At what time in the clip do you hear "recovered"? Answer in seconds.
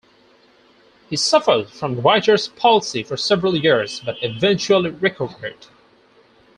4.89-5.67